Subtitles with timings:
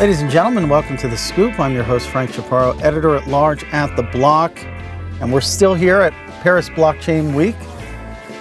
[0.00, 1.60] Ladies and gentlemen, welcome to The Scoop.
[1.60, 4.58] I'm your host, Frank Chaparro, editor at large at The Block.
[5.20, 7.54] And we're still here at Paris Blockchain Week.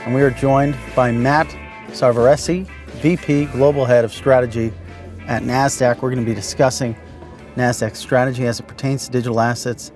[0.05, 1.48] And we are joined by Matt
[1.88, 2.66] Savarese,
[3.02, 4.72] VP, Global Head of Strategy
[5.27, 5.95] at NASDAQ.
[5.95, 6.95] We're going to be discussing
[7.58, 9.91] NASDAQ's strategy as it pertains to digital assets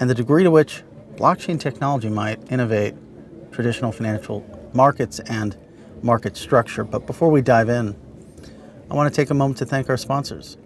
[0.00, 0.84] and the degree to which
[1.16, 2.94] blockchain technology might innovate
[3.52, 4.42] traditional financial
[4.72, 5.54] markets and
[6.00, 6.82] market structure.
[6.82, 7.94] But before we dive in,
[8.90, 10.56] I want to take a moment to thank our sponsors.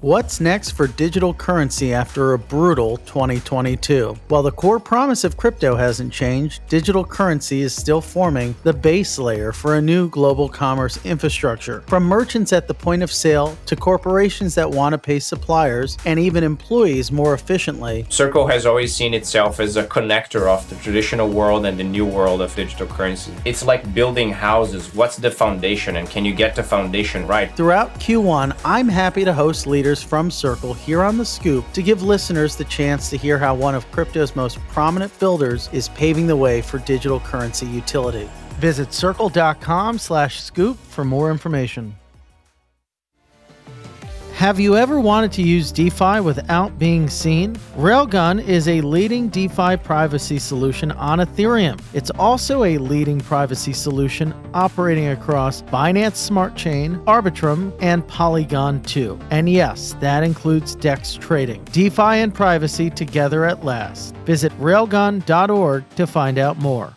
[0.00, 4.14] What's next for digital currency after a brutal 2022?
[4.28, 9.18] While the core promise of crypto hasn't changed, digital currency is still forming the base
[9.18, 11.80] layer for a new global commerce infrastructure.
[11.86, 16.20] From merchants at the point of sale to corporations that want to pay suppliers and
[16.20, 21.30] even employees more efficiently, Circle has always seen itself as a connector of the traditional
[21.30, 23.32] world and the new world of digital currency.
[23.46, 24.94] It's like building houses.
[24.94, 27.50] What's the foundation and can you get the foundation right?
[27.56, 32.02] Throughout Q1, I'm happy to host leaders from Circle here on The Scoop to give
[32.02, 36.36] listeners the chance to hear how one of crypto's most prominent builders is paving the
[36.36, 38.28] way for digital currency utility.
[38.58, 41.96] Visit circle.com slash scoop for more information.
[44.34, 47.54] Have you ever wanted to use DeFi without being seen?
[47.76, 51.80] Railgun is a leading DeFi privacy solution on Ethereum.
[51.92, 59.20] It's also a leading privacy solution operating across Binance Smart Chain, Arbitrum, and Polygon 2.
[59.30, 61.62] And yes, that includes DEX trading.
[61.66, 64.16] DeFi and privacy together at last.
[64.26, 66.92] Visit railgun.org to find out more.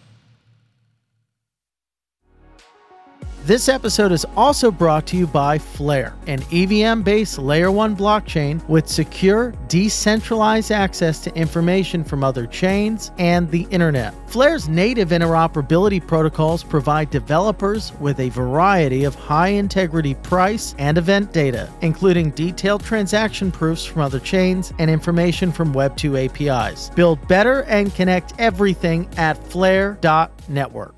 [3.47, 8.61] This episode is also brought to you by Flare, an EVM based layer 1 blockchain
[8.67, 14.13] with secure, decentralized access to information from other chains and the internet.
[14.29, 21.31] Flare's native interoperability protocols provide developers with a variety of high integrity price and event
[21.31, 26.89] data, including detailed transaction proofs from other chains and information from Web2 APIs.
[26.89, 30.96] Build better and connect everything at flare.network.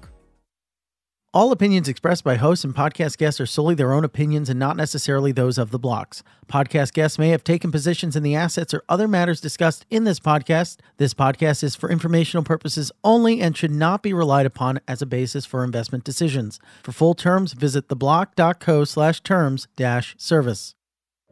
[1.32, 4.76] All opinions expressed by hosts and podcast guests are solely their own opinions and not
[4.76, 6.24] necessarily those of the blocks.
[6.48, 10.20] Podcast guests may have taken positions in the assets or other matters discussed in this
[10.20, 10.80] podcast.
[10.98, 15.06] This podcast is for informational purposes only and should not be relied upon as a
[15.06, 16.60] basis for investment decisions.
[16.82, 20.74] For full terms, visit theblock.co slash terms dash service.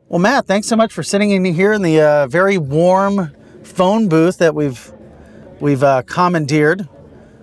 [0.09, 3.31] Well, Matt, thanks so much for sitting in here in the uh, very warm
[3.63, 4.93] phone booth that we've
[5.59, 6.87] we've uh, commandeered.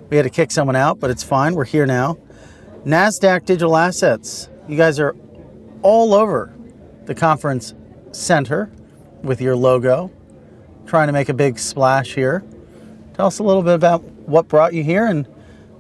[0.09, 1.57] We had to kick someone out, but it's fine.
[1.57, 2.17] We're here now.
[2.85, 4.51] NASDAQ Digital Assets.
[4.69, 5.17] You guys are
[5.81, 6.55] all over
[7.07, 7.75] the conference
[8.13, 8.71] center
[9.23, 10.11] with your logo,
[10.85, 12.45] trying to make a big splash here.
[13.15, 15.27] Tell us a little bit about what brought you here and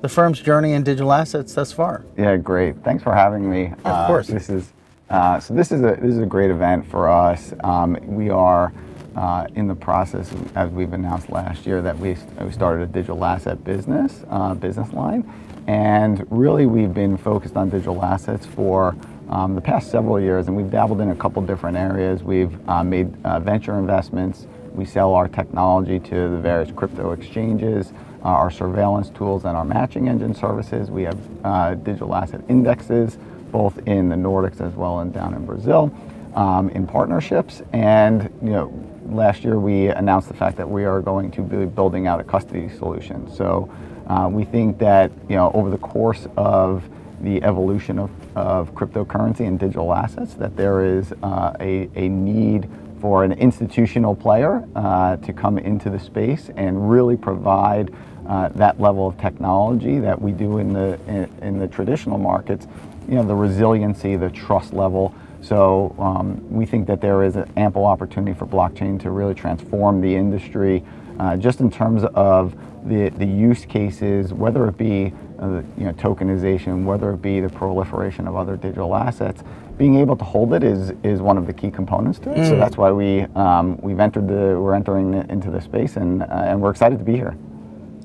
[0.00, 2.06] the firm's journey in digital assets thus far.
[2.16, 2.82] Yeah, great.
[2.82, 3.66] Thanks for having me.
[3.66, 4.28] Of uh, course.
[4.28, 4.72] This is
[5.10, 5.52] uh, so.
[5.52, 7.52] This is a this is a great event for us.
[7.62, 8.72] Um, we are
[9.16, 13.24] uh, in the process, as we've announced last year, that we, we started a digital
[13.24, 15.30] asset business uh, business line,
[15.66, 18.94] and really, we've been focused on digital assets for
[19.30, 22.22] um, the past several years, and we've dabbled in a couple different areas.
[22.22, 24.46] We've uh, made uh, venture investments.
[24.74, 27.92] We sell our technology to the various crypto exchanges,
[28.22, 30.90] uh, our surveillance tools, and our matching engine services.
[30.90, 33.16] We have uh, digital asset indexes,
[33.50, 35.94] both in the Nordics as well and down in Brazil,
[36.34, 37.62] um, in partnerships.
[37.72, 38.72] And you know,
[39.06, 42.24] last year we announced the fact that we are going to be building out a
[42.24, 43.32] custody solution.
[43.34, 43.70] So.
[44.06, 46.84] Uh, we think that you know over the course of
[47.20, 52.68] the evolution of, of cryptocurrency and digital assets, that there is uh, a, a need
[53.00, 57.92] for an institutional player uh, to come into the space and really provide
[58.26, 62.66] uh, that level of technology that we do in the in, in, the traditional markets.
[63.06, 65.14] You know, the resiliency, the trust level.
[65.42, 70.00] So um, we think that there is an ample opportunity for blockchain to really transform
[70.00, 70.82] the industry,
[71.18, 75.92] uh, just in terms of the, the use cases, whether it be uh, you know,
[75.94, 79.42] tokenization, whether it be the proliferation of other digital assets,
[79.76, 82.38] being able to hold it is, is one of the key components to it.
[82.38, 82.48] Mm.
[82.48, 86.26] So that's why we, um, we've entered the, we're entering into the space and, uh,
[86.30, 87.36] and we're excited to be here.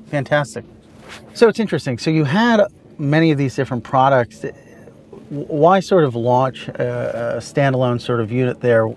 [0.06, 0.64] Fantastic.
[1.34, 1.98] So it's interesting.
[1.98, 2.62] So you had
[2.98, 4.44] many of these different products.
[5.28, 8.88] Why sort of launch a, a standalone sort of unit there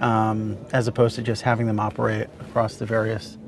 [0.00, 3.38] um, as opposed to just having them operate across the various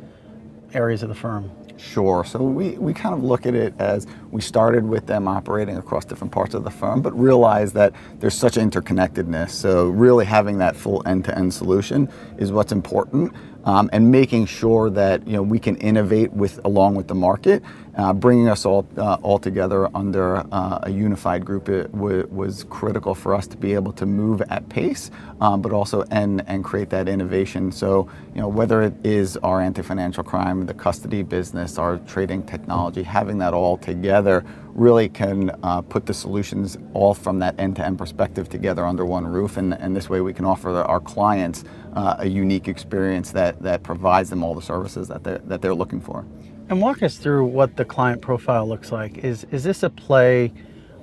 [0.74, 1.50] areas of the firm?
[1.78, 2.24] Sure.
[2.24, 6.04] So we, we kind of look at it as we started with them operating across
[6.04, 9.50] different parts of the firm, but realize that there's such interconnectedness.
[9.50, 13.32] So really having that full end-to-end solution is what's important.
[13.68, 17.62] Um, and making sure that you know we can innovate with along with the market,
[17.98, 22.64] uh, bringing us all uh, all together under uh, a unified group it w- was
[22.70, 25.10] critical for us to be able to move at pace,
[25.42, 27.70] um, but also and and create that innovation.
[27.70, 33.02] So you know whether it is our anti-financial crime, the custody business, our trading technology,
[33.02, 34.46] having that all together
[34.78, 39.56] really can uh, put the solutions all from that end-to-end perspective together under one roof,
[39.56, 41.64] and, and this way we can offer our clients
[41.94, 45.74] uh, a unique experience that, that provides them all the services that they're, that they're
[45.74, 46.24] looking for.
[46.68, 49.18] And walk us through what the client profile looks like.
[49.18, 50.52] Is, is this a play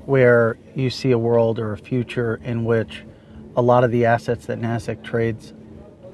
[0.06, 3.04] where you see a world or a future in which
[3.58, 5.54] a lot of the assets that NASDAQ trades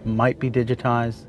[0.04, 1.25] might be digitized,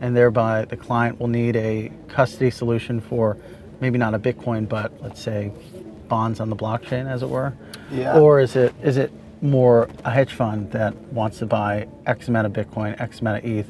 [0.00, 3.36] and thereby the client will need a custody solution for
[3.80, 5.52] maybe not a Bitcoin, but let's say
[6.14, 7.52] bonds on the blockchain, as it were?
[7.90, 8.20] Yeah.
[8.20, 9.10] Or is it is it
[9.42, 13.44] more a hedge fund that wants to buy X amount of Bitcoin, X amount of
[13.44, 13.68] ETH,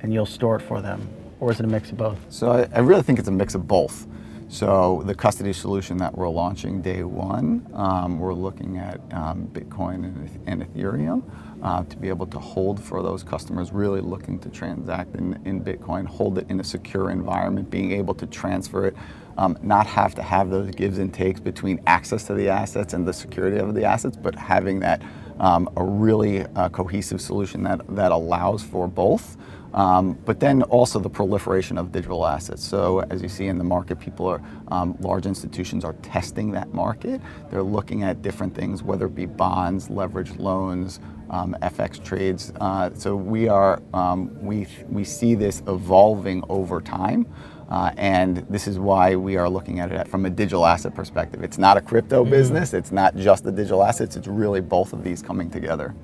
[0.00, 1.08] and you'll store it for them?
[1.38, 2.18] Or is it a mix of both?
[2.30, 4.08] So I, I really think it's a mix of both.
[4.48, 9.98] So the custody solution that we're launching day one, um, we're looking at um, Bitcoin
[10.04, 11.22] and, and Ethereum
[11.62, 15.62] uh, to be able to hold for those customers really looking to transact in, in
[15.62, 18.96] Bitcoin, hold it in a secure environment, being able to transfer it,
[19.38, 23.06] um, not have to have those gives and takes between access to the assets and
[23.06, 25.00] the security of the assets, but having that
[25.40, 29.36] um, a really uh, cohesive solution that, that allows for both.
[29.74, 32.64] Um, but then also the proliferation of digital assets.
[32.64, 36.72] So as you see in the market, people are, um, large institutions are testing that
[36.72, 37.20] market.
[37.50, 41.00] They're looking at different things, whether it be bonds, leveraged loans,
[41.30, 42.52] um, FX trades.
[42.60, 47.26] Uh, so we are, um, we, we see this evolving over time.
[47.68, 51.42] Uh, and this is why we are looking at it from a digital asset perspective.
[51.42, 52.30] It's not a crypto mm.
[52.30, 52.72] business.
[52.72, 54.16] It's not just the digital assets.
[54.16, 55.94] It's really both of these coming together.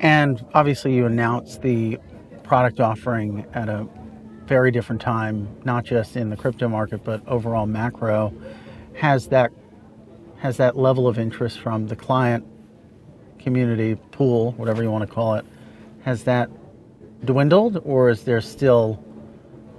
[0.00, 1.98] And obviously, you announced the
[2.42, 3.86] product offering at a
[4.46, 8.32] very different time, not just in the crypto market, but overall macro.
[8.94, 9.52] Has that
[10.38, 12.44] has that level of interest from the client
[13.38, 15.44] community pool, whatever you want to call it,
[16.02, 16.50] has that
[17.24, 19.04] dwindled, or is there still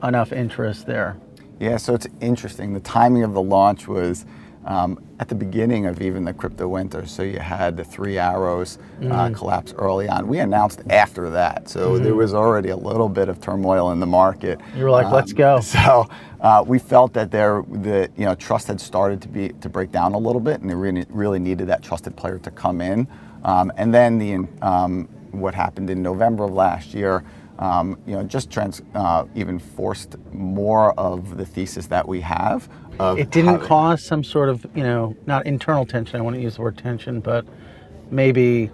[0.04, 1.18] enough interest there?
[1.60, 2.74] Yeah, so it's interesting.
[2.74, 4.26] The timing of the launch was
[4.66, 7.06] um, at the beginning of even the crypto winter.
[7.06, 9.12] So you had the three arrows uh, mm-hmm.
[9.12, 10.28] uh, collapse early on.
[10.28, 12.04] We announced after that, so mm-hmm.
[12.04, 14.60] there was already a little bit of turmoil in the market.
[14.76, 16.08] You were like, um, "Let's go." So
[16.42, 19.92] uh, we felt that there, the you know, trust had started to be to break
[19.92, 23.08] down a little bit, and they really, really needed that trusted player to come in.
[23.44, 27.24] Um, and then the um, what happened in November of last year
[27.62, 32.68] um, you know, just trans, uh, even forced more of the thesis that we have.
[33.16, 36.20] it didn't having, cause some sort of, you know, not internal tension.
[36.20, 37.46] I wouldn't use the word tension, but
[38.10, 38.72] maybe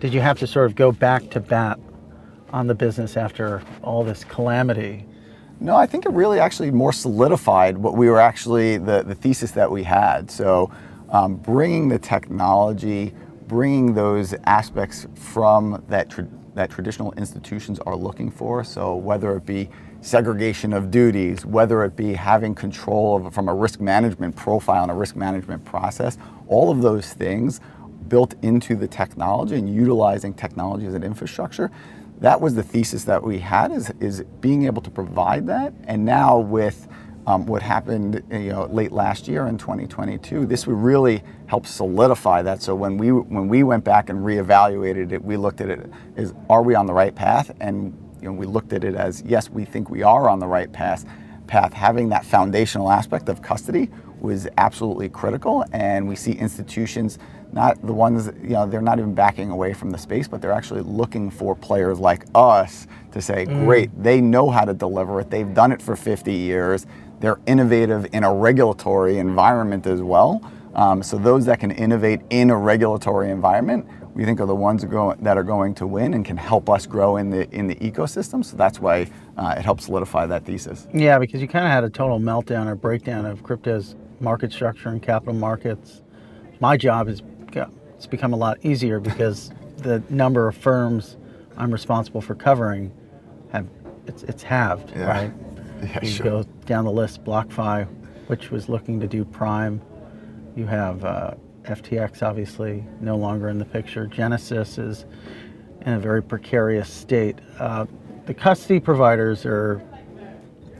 [0.00, 1.78] did you have to sort of go back to bat
[2.52, 5.06] on the business after all this calamity?
[5.60, 9.50] No, I think it really actually more solidified what we were actually the, the thesis
[9.52, 10.30] that we had.
[10.30, 10.72] So,
[11.10, 13.12] um, bringing the technology,
[13.46, 16.08] bringing those aspects from that
[16.54, 18.64] that traditional institutions are looking for.
[18.64, 19.68] So whether it be
[20.00, 24.90] segregation of duties, whether it be having control of, from a risk management profile and
[24.90, 26.18] a risk management process,
[26.48, 27.60] all of those things
[28.08, 31.70] built into the technology and utilizing technology as an infrastructure.
[32.18, 35.72] That was the thesis that we had is, is being able to provide that.
[35.84, 36.88] And now with
[37.26, 42.42] um, what happened you know, late last year in 2022, this would really help solidify
[42.42, 42.62] that.
[42.62, 46.34] So when we when we went back and reevaluated it, we looked at it as
[46.48, 47.54] are we on the right path?
[47.60, 50.46] And you know, we looked at it as yes, we think we are on the
[50.46, 51.06] right path.
[51.46, 57.18] Path having that foundational aspect of custody was absolutely critical, and we see institutions
[57.52, 60.52] not the ones you know they're not even backing away from the space, but they're
[60.52, 63.64] actually looking for players like us to say, mm.
[63.64, 65.30] great, they know how to deliver it.
[65.30, 66.86] They've done it for 50 years
[67.20, 70.42] they're innovative in a regulatory environment as well.
[70.74, 74.82] Um, so those that can innovate in a regulatory environment, we think are the ones
[74.82, 78.44] that are going to win and can help us grow in the in the ecosystem.
[78.44, 80.86] So that's why uh, it helps solidify that thesis.
[80.92, 84.88] Yeah, because you kind of had a total meltdown or breakdown of crypto's market structure
[84.88, 86.02] and capital markets.
[86.60, 87.22] My job is
[88.00, 91.16] it's become a lot easier because the number of firms
[91.58, 92.90] I'm responsible for covering
[93.52, 93.68] have
[94.06, 95.04] it's it's halved, yeah.
[95.06, 95.32] right?
[95.80, 96.24] Yeah, you sure.
[96.24, 97.84] go down the list, BlockFi,
[98.28, 99.82] which was looking to do Prime.
[100.54, 101.34] You have uh,
[101.64, 104.06] FTX, obviously, no longer in the picture.
[104.06, 105.04] Genesis is
[105.80, 107.40] in a very precarious state.
[107.58, 107.86] Uh,
[108.26, 109.82] the custody providers are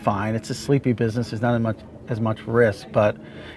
[0.00, 0.36] fine.
[0.36, 1.30] It's a sleepy business.
[1.30, 3.16] There's not as much as much risk, but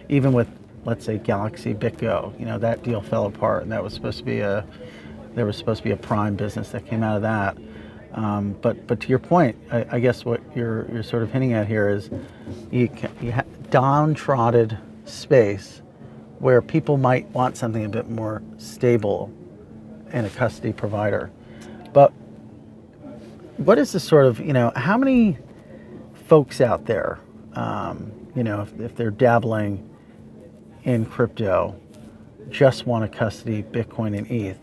[0.10, 0.50] even with
[0.86, 4.24] let's say Galaxy BitGo, you know that deal fell apart, and that was supposed to
[4.24, 4.66] be a
[5.36, 7.58] there was supposed to be a prime business that came out of that.
[8.14, 11.54] Um, but but to your point, I, I, guess what you're you're sort of hinting
[11.54, 12.12] at here is
[12.72, 15.82] you, can, you ha- downtrodden space
[16.38, 19.34] where people might want something a bit more stable
[20.12, 21.32] and a custody provider.
[21.92, 22.12] But
[23.58, 25.40] what is the sort of you know how many
[26.28, 27.20] folks out there,
[27.54, 29.90] um, you know, if, if they're dabbling
[30.84, 31.76] in crypto,
[32.50, 34.58] just want to custody Bitcoin and ETH?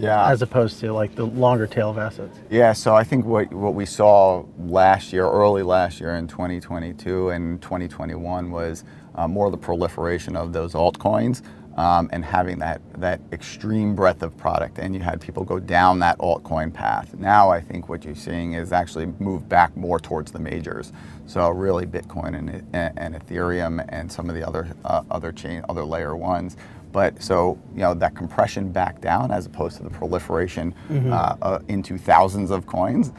[0.00, 0.30] Yeah.
[0.30, 2.38] As opposed to like the longer tail of assets.
[2.48, 7.30] Yeah, so I think what what we saw last year, early last year in 2022
[7.30, 11.42] and 2021 was uh, more the proliferation of those altcoins
[11.76, 14.78] um, and having that that extreme breadth of product.
[14.78, 17.14] And you had people go down that altcoin path.
[17.14, 20.92] Now I think what you're seeing is actually move back more towards the majors.
[21.26, 22.66] So really, Bitcoin and,
[22.98, 26.56] and, Ethereum and some of the other uh, other chain other layer ones
[26.92, 31.12] but so you know that compression back down as opposed to the proliferation mm-hmm.
[31.12, 33.12] uh, uh, into thousands of coins.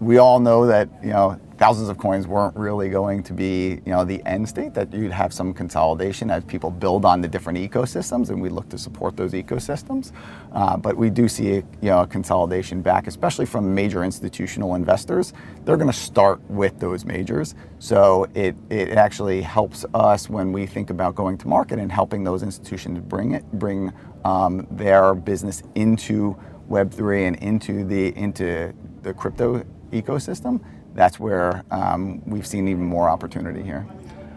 [0.00, 3.92] We all know that you know thousands of coins weren't really going to be you
[3.92, 7.58] know the end state that you'd have some consolidation as people build on the different
[7.58, 10.12] ecosystems and we look to support those ecosystems.
[10.52, 15.32] Uh, but we do see you know a consolidation back especially from major institutional investors.
[15.64, 17.54] They're going to start with those majors.
[17.78, 22.24] So it, it actually helps us when we think about going to market and helping
[22.24, 23.90] those institutions bring it bring
[24.26, 26.36] um, their business into
[26.68, 30.60] web3 and into the into the crypto ecosystem
[30.94, 33.86] that's where um, we've seen even more opportunity here.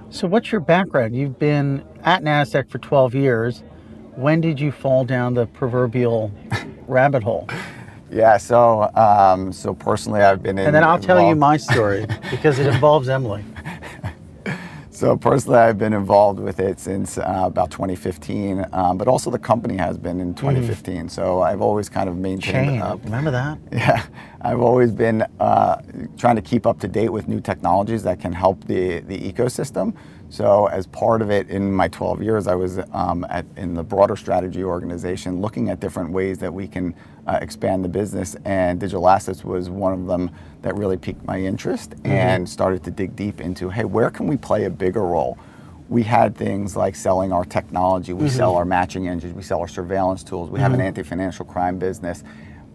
[0.10, 1.16] So, what's your background?
[1.16, 3.64] You've been at NASDAQ for 12 years.
[4.16, 6.32] When did you fall down the proverbial
[6.88, 7.48] rabbit hole?
[8.10, 10.68] Yeah, so um, so personally, I've been in.
[10.68, 11.04] And then I'll involved.
[11.04, 13.44] tell you my story because it involves Emily.
[14.98, 19.38] So personally, I've been involved with it since uh, about 2015, um, but also the
[19.38, 21.06] company has been in 2015.
[21.06, 21.12] Mm.
[21.12, 22.70] So I've always kind of maintained.
[22.72, 22.82] Chain.
[22.82, 23.04] Up.
[23.04, 23.60] Remember that?
[23.72, 24.04] Yeah,
[24.42, 25.84] I've always been uh,
[26.18, 29.94] trying to keep up to date with new technologies that can help the the ecosystem.
[30.29, 33.84] So as part of it, in my 12 years, I was um, at, in the
[33.84, 36.93] broader strategy organization, looking at different ways that we can
[37.27, 40.29] uh, expand the business, and digital assets was one of them
[40.63, 42.07] that really piqued my interest mm-hmm.
[42.07, 45.38] and started to dig deep into hey, where can we play a bigger role?
[45.89, 48.36] We had things like selling our technology, we mm-hmm.
[48.36, 50.63] sell our matching engines, we sell our surveillance tools, we mm-hmm.
[50.63, 50.88] have an mm-hmm.
[50.88, 52.24] anti financial crime business.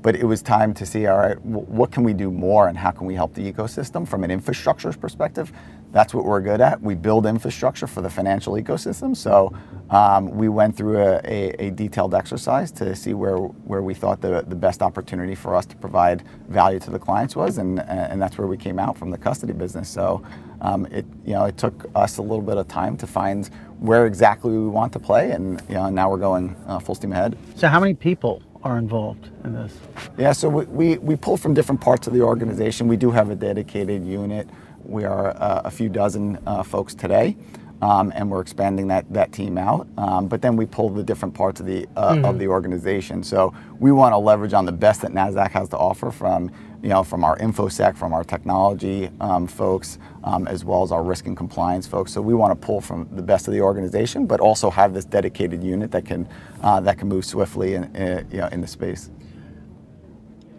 [0.00, 2.90] But it was time to see all right, what can we do more and how
[2.90, 5.52] can we help the ecosystem from an infrastructure perspective?
[5.92, 6.80] That's what we're good at.
[6.80, 9.14] We build infrastructure for the financial ecosystem.
[9.14, 9.52] So
[9.90, 14.22] um, we went through a, a, a, detailed exercise to see where, where we thought
[14.22, 18.20] the, the best opportunity for us to provide value to the clients was, and, and
[18.20, 19.90] that's where we came out from the custody business.
[19.90, 20.24] So
[20.62, 24.06] um, it, you know, it took us a little bit of time to find where
[24.06, 27.36] exactly we want to play, and you know, now we're going uh, full steam ahead.
[27.56, 29.76] So how many people are involved in this?
[30.16, 32.88] Yeah, so we, we, we pull from different parts of the organization.
[32.88, 34.48] We do have a dedicated unit.
[34.84, 37.36] We are uh, a few dozen uh, folks today.
[37.82, 39.88] Um, and we're expanding that, that team out.
[39.98, 42.24] Um, but then we pull the different parts of the uh, mm-hmm.
[42.24, 43.24] of the organization.
[43.24, 46.90] So we want to leverage on the best that Nasdaq has to offer from you
[46.90, 51.26] know from our infosec, from our technology um, folks, um, as well as our risk
[51.26, 52.12] and compliance folks.
[52.12, 55.04] So we want to pull from the best of the organization, but also have this
[55.04, 56.28] dedicated unit that can
[56.62, 59.10] uh, that can move swiftly in, in, you know, in the space.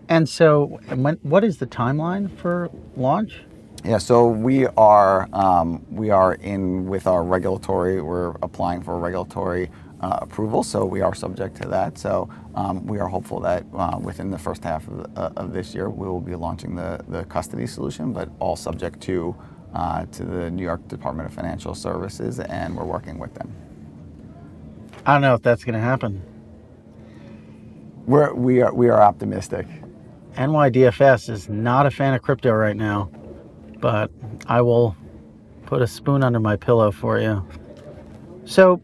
[0.09, 3.41] And so, when, what is the timeline for launch?
[3.83, 8.01] Yeah, so we are um, we are in with our regulatory.
[8.01, 11.97] We're applying for regulatory uh, approval, so we are subject to that.
[11.97, 15.51] So um, we are hopeful that uh, within the first half of, the, uh, of,
[15.51, 19.35] this year, we will be launching the, the custody solution, but all subject to
[19.73, 23.53] uh, to the New York Department of Financial Services, and we're working with them.
[25.05, 26.21] I don't know if that's going to happen.
[28.05, 29.67] We're we are we are optimistic.
[30.35, 33.11] NYDFS is not a fan of crypto right now
[33.83, 34.09] but
[34.47, 34.95] I will
[35.65, 37.45] put a spoon under my pillow for you.
[38.45, 38.81] So,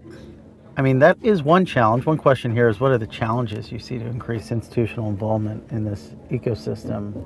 [0.75, 2.05] I mean, that is one challenge.
[2.05, 5.85] One question here is what are the challenges you see to increase institutional involvement in
[5.85, 7.25] this ecosystem?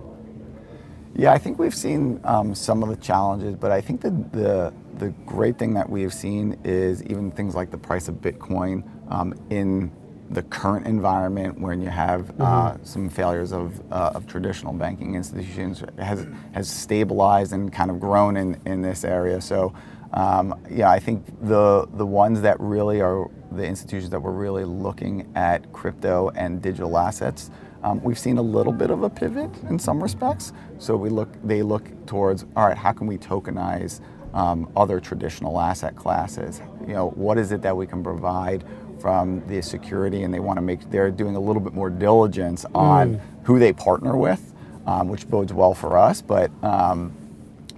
[1.15, 4.71] Yeah, I think we've seen um, some of the challenges, but I think that the
[4.99, 9.33] the great thing that we've seen is even things like the price of Bitcoin um,
[9.49, 9.91] in
[10.29, 12.43] the current environment when you have uh, mm-hmm.
[12.43, 17.99] uh, some failures of, uh, of traditional banking institutions has, has stabilized and kind of
[17.99, 19.41] grown in, in this area.
[19.41, 19.73] So,
[20.13, 24.63] um, yeah, I think the, the ones that really are the institutions that were really
[24.63, 27.51] looking at crypto and digital assets,
[27.83, 30.53] um, we've seen a little bit of a pivot in some respects.
[30.77, 34.01] So we look, they look towards, all right, how can we tokenize
[34.33, 36.61] um, other traditional asset classes?
[36.87, 38.63] You know, what is it that we can provide
[39.03, 42.65] from the security, and they want to make they're doing a little bit more diligence
[42.73, 44.53] on who they partner with,
[44.87, 46.21] um, which bodes well for us.
[46.21, 47.11] But um,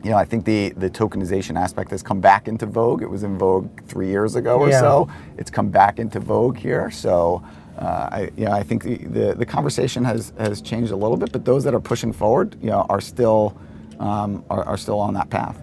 [0.03, 3.01] you know, I think the the tokenization aspect has come back into vogue.
[3.01, 4.81] It was in vogue three years ago or Yeah.
[4.81, 5.09] so.
[5.39, 6.91] It's come back into vogue here.
[6.91, 7.43] So.
[7.77, 11.17] Uh, I, you know, I think the, the, the conversation has, has changed a little
[11.17, 13.53] bit, but those that are pushing forward, you know, are still
[13.99, 15.57] um, are, are still on that path.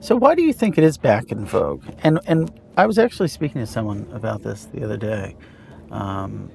[0.00, 1.84] So why do you think it is back in vogue?
[2.04, 5.34] And and I was actually speaking to someone about this the other day.
[5.90, 6.48] Um,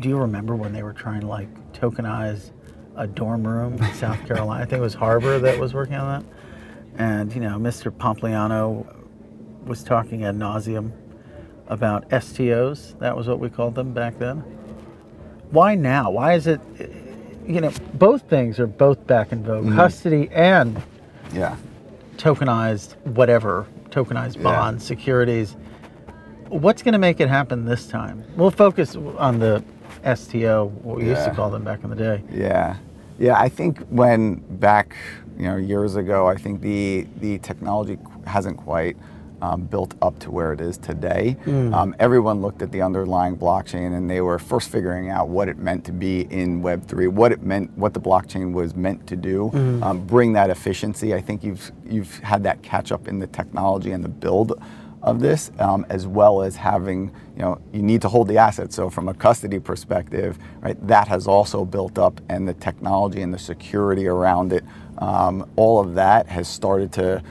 [0.00, 2.50] do you remember when they were trying to like tokenize
[2.96, 4.64] a dorm room in South Carolina?
[4.64, 6.32] I think it was Harbor that was working on that.
[7.00, 7.92] And you know, Mr.
[7.92, 8.84] Pompliano
[9.64, 10.90] was talking ad nauseum
[11.68, 12.98] about STOs.
[12.98, 14.38] That was what we called them back then.
[15.52, 16.10] Why now?
[16.10, 16.60] Why is it?
[17.46, 20.82] You know, both things are both back in vogue: custody and
[21.32, 21.54] Yeah.
[22.16, 24.42] tokenized whatever, tokenized Yeah.
[24.44, 25.56] bonds, securities.
[26.48, 28.24] What's going to make it happen this time?
[28.36, 29.62] We'll focus on the
[30.14, 32.22] STO, what we used to call them back in the day.
[32.32, 32.76] Yeah,
[33.18, 33.38] yeah.
[33.38, 34.96] I think when back,
[35.36, 38.96] you know, years ago, I think the the technology hasn't quite
[39.42, 41.36] um, built up to where it is today.
[41.74, 45.58] Um, everyone looked at the underlying blockchain and they were first figuring out what it
[45.58, 49.16] meant to be in Web three, what it meant, what the blockchain was meant to
[49.16, 49.50] do,
[49.82, 51.14] um, bring that efficiency.
[51.14, 54.60] I think you've you've had that catch up in the technology and the build
[55.02, 58.76] of this, um, as well as having, you know, you need to hold the assets.
[58.76, 63.32] So from a custody perspective, right, that has also built up, and the technology and
[63.32, 64.62] the security around it,
[64.98, 67.22] um, all of that has started to,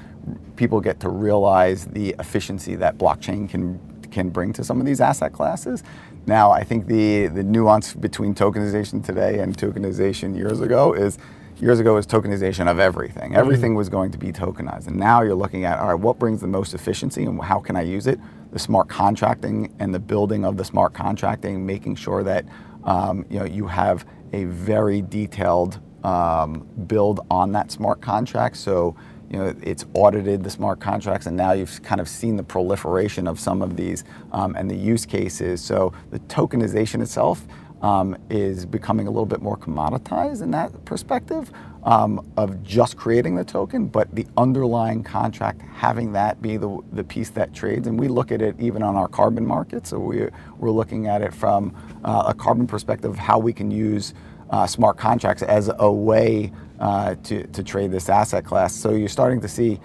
[0.55, 3.79] people get to realize the efficiency that blockchain can
[4.11, 5.83] can bring to some of these asset classes.
[6.25, 11.17] Now, I think the the nuance between tokenization today and tokenization years ago is
[11.59, 13.35] years ago was tokenization of everything.
[13.35, 14.87] Everything was going to be tokenized.
[14.87, 17.75] And now you're looking at, all right, what brings the most efficiency and how can
[17.75, 18.17] I use it?
[18.53, 22.45] The smart contracting and the building of the smart contracting, making sure that
[22.85, 28.57] um, you know you have a very detailed um, build on that smart contract.
[28.57, 28.95] So
[29.29, 33.27] you know it's audited the smart contracts, and now you've kind of seen the proliferation
[33.27, 35.61] of some of these um, and the use cases.
[35.61, 37.45] So the tokenization itself
[37.81, 41.51] um, is becoming a little bit more commoditized in that perspective
[41.83, 47.03] um, of just creating the token, but the underlying contract having that be the, the
[47.03, 47.87] piece that trades.
[47.87, 49.87] And we look at it even on our carbon market.
[49.87, 54.13] So we, we're looking at it from uh, a carbon perspective, how we can use
[54.49, 58.73] uh, smart contracts as a way uh, to, to trade this asset class.
[58.73, 59.79] So you're starting to see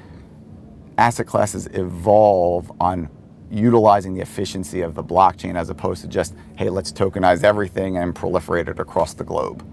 [0.99, 3.09] asset classes evolve on
[3.51, 8.15] utilizing the efficiency of the blockchain as opposed to just, hey, let's tokenize everything and
[8.15, 9.65] proliferate it across the globe.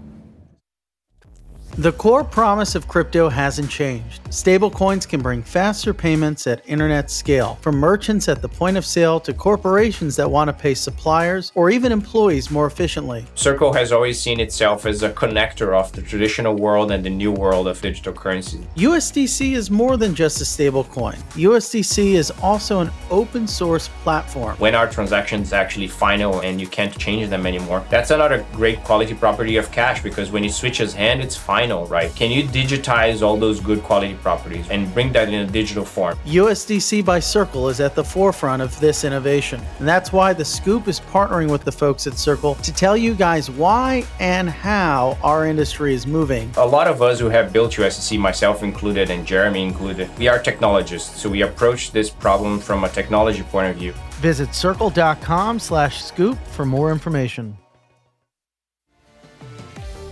[1.78, 4.22] The core promise of crypto hasn't changed.
[4.24, 9.18] Stablecoins can bring faster payments at internet scale, from merchants at the point of sale
[9.20, 13.24] to corporations that want to pay suppliers or even employees more efficiently.
[13.36, 17.32] Circle has always seen itself as a connector of the traditional world and the new
[17.32, 18.60] world of digital currency.
[18.76, 21.16] USDC is more than just a stablecoin.
[21.32, 24.56] USDC is also an open source platform.
[24.58, 29.14] When our transactions actually final and you can't change them anymore, that's another great quality
[29.14, 32.14] property of cash because when it switches hand, it's final, right?
[32.14, 36.18] Can you digitize all those good quality properties and bring that in a digital form?
[36.26, 39.60] USDC by Circle is at the forefront of this innovation.
[39.78, 43.14] And that's why the Scoop is partnering with the folks at Circle to tell you
[43.14, 46.50] guys why and how our industry is moving.
[46.56, 50.38] A lot of us who have built USDC, myself included and Jeremy included, we are
[50.38, 53.92] technologists, so we approach this problem from a technology point of view.
[54.20, 57.56] Visit circle.com slash scoop for more information.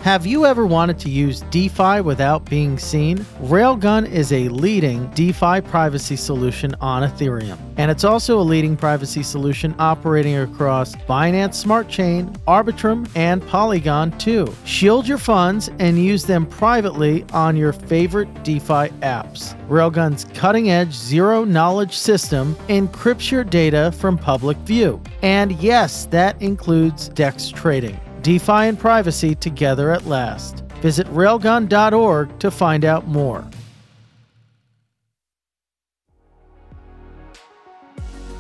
[0.03, 3.19] Have you ever wanted to use DeFi without being seen?
[3.43, 7.59] Railgun is a leading DeFi privacy solution on Ethereum.
[7.77, 14.17] And it's also a leading privacy solution operating across Binance Smart Chain, Arbitrum, and Polygon
[14.17, 14.51] too.
[14.65, 19.55] Shield your funds and use them privately on your favorite DeFi apps.
[19.69, 24.99] Railgun's cutting edge zero knowledge system encrypts your data from public view.
[25.21, 28.01] And yes, that includes DEX trading.
[28.23, 30.65] DeFi and privacy together at last.
[30.83, 33.45] Visit railgun.org to find out more.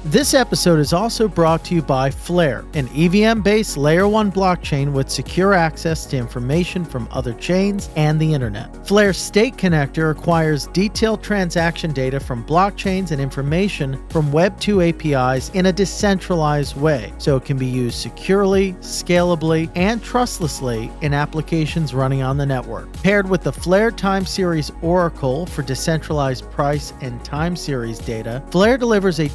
[0.06, 4.94] This episode is also brought to you by Flare, an EVM based layer 1 blockchain
[4.94, 8.74] with secure access to information from other chains and the internet.
[8.86, 15.66] Flare's State Connector acquires detailed transaction data from blockchains and information from Web2 APIs in
[15.66, 22.22] a decentralized way, so it can be used securely, scalably, and trustlessly in applications running
[22.22, 22.90] on the network.
[23.02, 28.78] Paired with the Flare Time Series Oracle for decentralized price and time series data, Flare
[28.78, 29.28] delivers a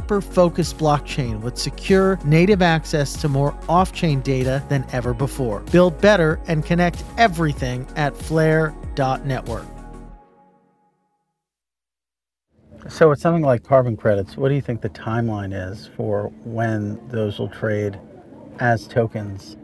[0.00, 5.14] developer hyper focused blockchain with secure native access to more off chain data than ever
[5.14, 5.60] before.
[5.72, 9.66] Build better and connect everything at flare.network.
[12.88, 16.98] So, with something like carbon credits, what do you think the timeline is for when
[17.08, 18.00] those will trade
[18.58, 19.56] as tokens?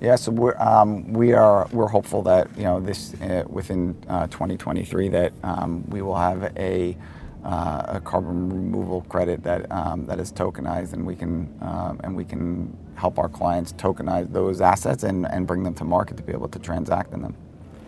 [0.00, 4.26] Yeah, so we're, um, we are we're hopeful that you know this uh, within uh,
[4.26, 6.96] 2023 that um, we will have a,
[7.44, 12.16] uh, a carbon removal credit that um, that is tokenized, and we can um, and
[12.16, 16.22] we can help our clients tokenize those assets and, and bring them to market to
[16.22, 17.34] be able to transact in them.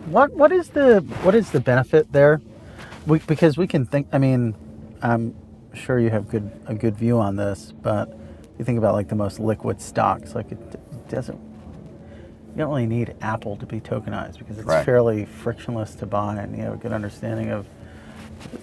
[0.07, 2.41] What what is the what is the benefit there?
[3.07, 4.09] We, because we can think.
[4.13, 4.55] I mean,
[5.03, 5.35] I'm
[5.75, 8.17] sure you have good a good view on this, but
[8.59, 11.39] you think about like the most liquid stocks, like it doesn't.
[11.39, 14.85] You don't really need Apple to be tokenized because it's Right.
[14.85, 17.67] fairly frictionless to buy, and you have a good understanding of.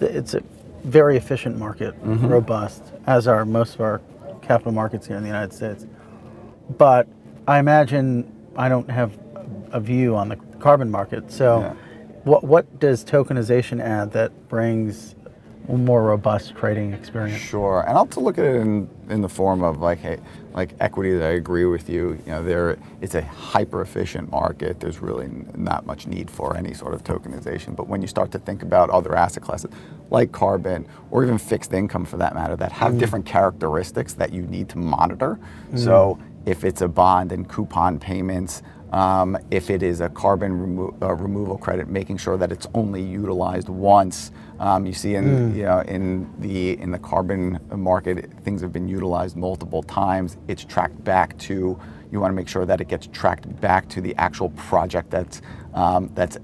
[0.00, 0.42] It's a
[0.84, 2.26] very efficient market, mm-hmm.
[2.26, 4.00] robust, as are most of our
[4.42, 5.86] capital markets here in the United States.
[6.76, 7.08] But
[7.46, 9.18] I imagine I don't have
[9.72, 11.30] a view on the carbon market.
[11.30, 11.74] So, Yeah.
[12.24, 15.14] what what does tokenization add that brings
[15.76, 17.40] more robust trading experience?
[17.40, 20.18] Sure, and I'll to look at it in, in the form of like, hey,
[20.54, 21.20] like equities.
[21.20, 22.18] I agree with you.
[22.24, 24.80] You know, there it's a hyper efficient market.
[24.80, 27.76] There's really not much need for any sort of tokenization.
[27.76, 29.70] But when you start to think about other asset classes,
[30.10, 34.42] like carbon or even fixed income for that matter, that have different characteristics that you
[34.42, 35.38] need to monitor.
[35.76, 38.62] So if it's a bond and coupon payments.
[38.90, 43.02] Um, if it is a carbon remo- uh, removal credit, making sure that it's only
[43.02, 44.32] utilized once.
[44.60, 48.88] Um, you see in you know in the in the carbon market, things have been
[48.88, 50.36] utilized multiple times.
[50.48, 51.78] It's tracked back to.
[52.10, 55.42] You want to make sure that it gets tracked back to the actual project that's
[55.74, 56.38] um, that's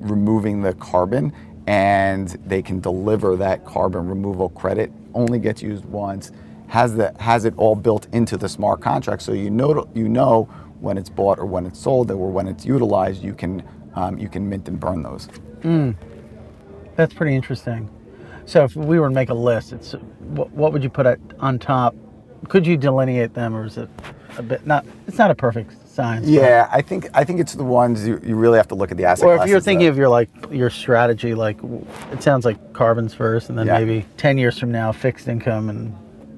[0.00, 1.32] removing the carbon,
[1.66, 4.92] and they can deliver that carbon removal credit.
[5.14, 6.32] Only gets used once.
[6.68, 10.44] Has the has it all built into the smart contract, so you know you know
[10.80, 13.22] when it's bought or when it's sold or when it's utilized.
[13.22, 13.62] You can
[13.94, 15.28] um, you can mint and burn those.
[16.96, 17.90] That's pretty interesting.
[18.46, 21.18] So, if we were to make a list, it's what, what would you put at,
[21.40, 21.94] on top?
[22.48, 23.88] Could you delineate them, or is it
[24.38, 24.86] a bit not?
[25.06, 26.28] It's not a perfect science.
[26.28, 28.96] Yeah, I think I think it's the ones you, you really have to look at
[28.96, 29.26] the asset.
[29.26, 31.58] Or if you're thinking that- of your like your strategy, like
[32.12, 33.78] it sounds like carbons first, and then Yeah.
[33.78, 35.92] maybe ten years from now, fixed income, and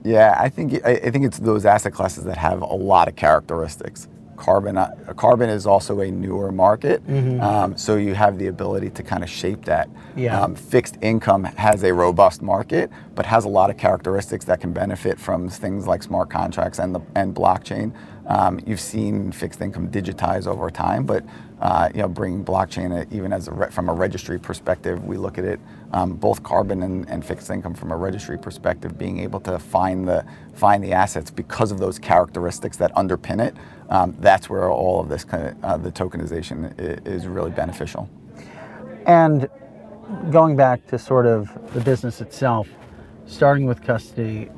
[0.05, 3.17] Yeah, I think I, I think it's those asset classes that have a lot of
[3.17, 4.09] characteristics.
[4.39, 7.03] Carbon, uh, carbon is also a newer market,
[7.41, 9.89] um, so you have the ability to kind of shape that.
[10.17, 10.41] Yeah.
[10.41, 14.73] Um, fixed income has a robust market, but has a lot of characteristics that can
[14.73, 17.93] benefit from things like smart contracts and the and blockchain.
[18.29, 21.25] Um, you've seen fixed income digitize over time, but
[21.61, 25.39] uh, you know, bringing blockchain uh, even as a from a registry perspective, we look
[25.39, 25.61] at it
[25.93, 30.09] um, both carbon and, and fixed income from a registry perspective, being able to find
[30.09, 33.57] the find the assets because of those characteristics that underpin it.
[33.91, 36.75] Um, that's where all of this kind of uh, the tokenization
[37.07, 38.09] is really beneficial.
[39.07, 39.49] and
[40.31, 42.69] going back to sort of the business itself,
[43.27, 44.51] starting with custody,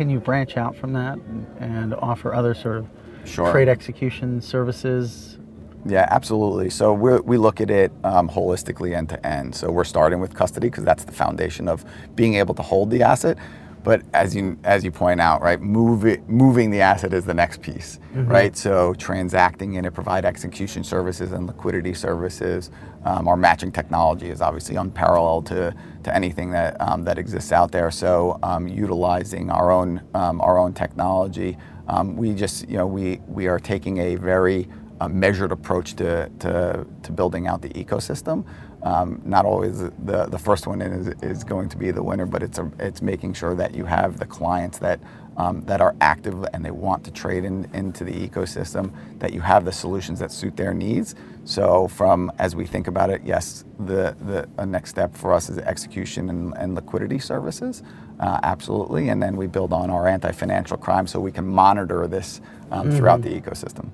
[0.00, 1.18] can you branch out from that
[1.58, 2.86] and, offer other sort of
[3.26, 3.52] Sure.
[3.52, 5.36] trade execution services?
[5.84, 6.70] Yeah, absolutely.
[6.70, 9.54] So we we look at it um, holistically end to end.
[9.54, 11.84] So we're starting with custody because that's the foundation of
[12.16, 13.36] being able to hold the asset.
[13.82, 17.34] But as you as you point out, right, move it, moving the asset is the
[17.34, 18.56] next piece, right?
[18.56, 22.70] So transacting in it, provide execution services and liquidity services.
[23.04, 27.72] Um, our matching technology is obviously unparalleled to to anything that um, that exists out
[27.72, 27.90] there.
[27.90, 31.56] So um, utilizing our own um, our own technology,
[31.88, 34.68] um, we just you know we we are taking a very
[35.00, 38.44] a measured approach to, to, to building out the ecosystem.
[38.82, 42.42] Um, not always the, the first one is, is going to be the winner, but
[42.42, 45.00] it's, a, it's making sure that you have the clients that,
[45.36, 49.40] um, that are active and they want to trade in, into the ecosystem, that you
[49.42, 51.14] have the solutions that suit their needs.
[51.44, 55.50] So from, as we think about it, yes, the, the a next step for us
[55.50, 57.82] is execution and, and liquidity services,
[58.18, 59.10] uh, absolutely.
[59.10, 62.40] And then we build on our anti-financial crime so we can monitor this
[62.70, 63.90] um, throughout the ecosystem.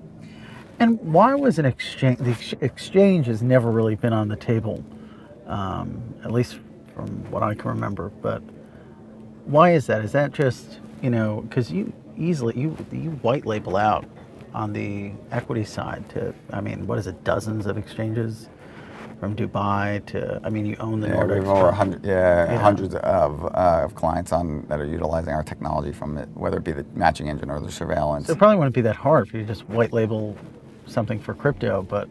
[0.79, 2.19] And why was an exchange?
[2.19, 4.85] The ex- exchange has never really been on the table,
[5.47, 6.59] um, at least
[6.95, 8.11] from what I can remember.
[8.21, 8.43] But
[9.47, 10.05] why is that?
[10.05, 14.05] Is that just you know because you easily you you white label out
[14.55, 18.49] on the equity side to I mean what is it dozens of exchanges
[19.21, 21.29] from Dubai to I mean you own the Yeah, Nordics.
[21.29, 22.59] we have over 100, yeah, Yeah.
[22.59, 26.65] hundreds of, uh, of clients on that are utilizing our technology from it, whether it
[26.65, 28.27] be the matching engine or the surveillance.
[28.27, 30.37] So it probably wouldn't be that hard if you just white label
[30.87, 32.09] something for crypto, but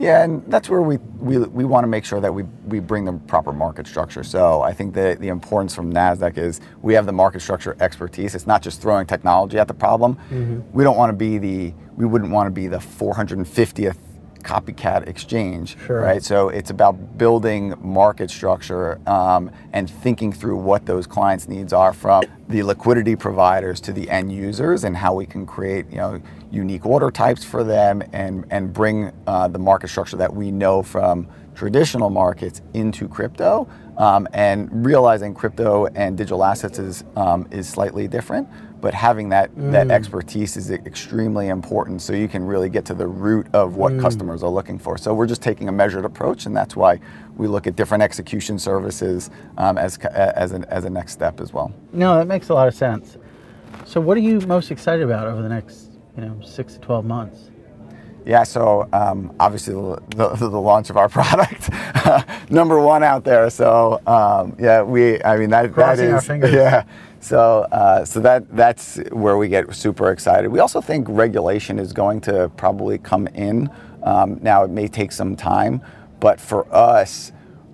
[0.00, 3.04] Yeah, and that's where we, we, we want to make sure that we, we bring
[3.04, 4.24] the proper market structure.
[4.24, 8.34] So I think that the importance from NASDAQ is we have the market structure expertise.
[8.34, 10.16] It's not just throwing technology at the problem.
[10.30, 10.60] Mm-hmm.
[10.72, 13.96] We don't want to be the, we wouldn't want to be the 450th
[14.44, 16.00] copycat exchange, sure.
[16.00, 16.22] right?
[16.22, 21.92] So it's about building market structure um, and thinking through what those clients' needs are
[21.92, 26.20] from the liquidity providers to the end users and how we can create, you know,
[26.50, 30.82] unique order types for them and and bring uh, the market structure that we know
[30.82, 33.68] from traditional markets into crypto.
[33.96, 38.48] Um, and realizing crypto and digital assets is um, is slightly different,
[38.84, 39.72] but having that mm.
[39.72, 43.94] that expertise is extremely important so you can really get to the root of what
[43.94, 43.98] mm.
[43.98, 47.00] customers are looking for so we're just taking a measured approach and that's why
[47.38, 51.50] we look at different execution services um, as as, an, as a next step as
[51.50, 53.16] well no that makes a lot of sense
[53.86, 57.06] so what are you most excited about over the next you know six to 12
[57.06, 57.50] months
[58.26, 61.70] yeah, so um, obviously the, the, the, launch of our product,
[62.50, 63.50] number one out there.
[63.50, 66.52] So um, yeah, we, I mean that, Crossing that is, our fingers.
[66.52, 66.84] yeah,
[67.24, 70.52] so, uh, so that that's where we get super excited.
[70.52, 73.70] We also think regulation is going to probably come in.
[74.02, 75.80] Um, now, it may take some time,
[76.20, 77.32] but for us,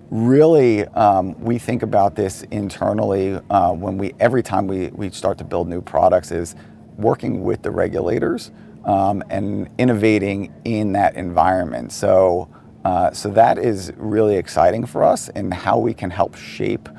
[0.09, 5.37] really, um, we think about this internally uh, when we every time we we start
[5.39, 6.55] to build new products is
[6.95, 8.51] working with the regulators
[8.85, 11.91] um, and innovating in that environment.
[11.91, 12.47] So.
[12.83, 16.89] Uh, so that is really exciting for us and how we can help shape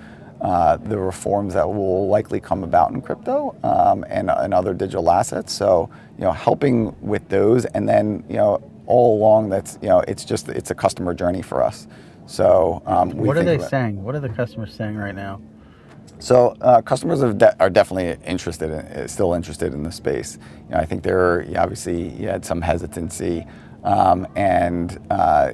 [0.42, 5.08] uh, the reforms that will likely come about in crypto um, and, and other digital
[5.10, 5.52] assets.
[5.52, 10.00] So, you know, helping with those, and then you know, all along, that's you know,
[10.00, 11.86] it's just it's a customer journey for us.
[12.26, 14.02] So, um, what are they saying?
[14.02, 15.40] What are the customers saying right now?
[16.18, 20.38] So uh, customers de- are definitely interested, in, uh, still interested in the space.
[20.68, 23.44] You know, I think there are, obviously you had some hesitancy,
[23.84, 25.52] um, and uh,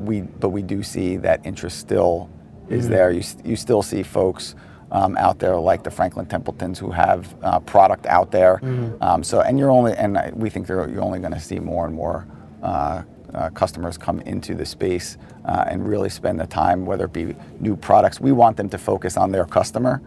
[0.00, 2.28] we but we do see that interest still
[2.68, 2.94] is mm-hmm.
[2.94, 3.10] there.
[3.10, 4.54] You, you still see folks
[4.90, 8.58] um, out there like the Franklin Templetons who have uh, product out there.
[8.58, 9.02] Mm-hmm.
[9.02, 11.94] Um, so, and you're only, and we think you're only going to see more and
[11.94, 12.26] more
[12.62, 13.02] uh,
[13.34, 17.34] uh, customers come into the space uh, and really spend the time, whether it be
[17.60, 18.20] new products.
[18.20, 20.02] We want them to focus on their customer,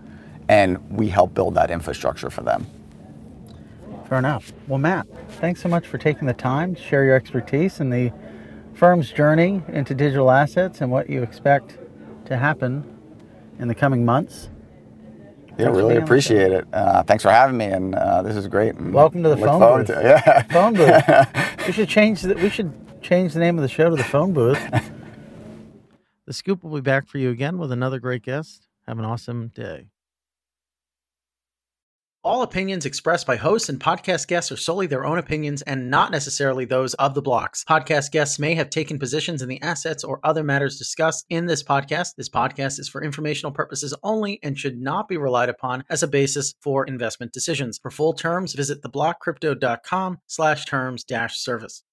[0.48, 2.68] and we help build that infrastructure for them.
[4.08, 4.54] Fair enough.
[4.68, 5.08] Well, Matt,
[5.40, 8.14] thanks so much for taking the time to share your expertise and the
[8.76, 11.80] firm's journey into digital assets and what you expect
[12.26, 12.84] to happen
[13.60, 14.50] in the coming months.
[15.58, 16.66] Yeah, really appreciate it.
[16.74, 18.76] Uh, thanks for having me, and uh, this is great.
[18.80, 19.88] Welcome to the phone booth.
[19.88, 21.66] To, yeah, phone booth.
[21.66, 24.34] we should change the, we should change the name of the show to the phone
[24.34, 24.60] booth.
[26.26, 28.68] the scoop will be back for you again with another great guest.
[28.88, 29.88] Have an awesome day.
[32.26, 36.10] All opinions expressed by hosts and podcast guests are solely their own opinions and not
[36.10, 37.64] necessarily those of the blocks.
[37.64, 41.62] Podcast guests may have taken positions in the assets or other matters discussed in this
[41.62, 42.16] podcast.
[42.16, 46.08] This podcast is for informational purposes only and should not be relied upon as a
[46.08, 47.78] basis for investment decisions.
[47.78, 51.84] For full terms, visit theblockcrypto.com slash terms dash service.